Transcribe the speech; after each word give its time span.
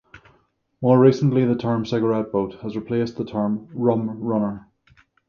More 0.81 0.99
recently 0.99 1.45
the 1.45 1.55
term 1.55 1.85
"cigarette 1.85 2.31
boat" 2.31 2.55
has 2.63 2.75
replaced 2.75 3.17
the 3.17 3.23
term 3.23 3.67
"rum-runner". 3.71 4.67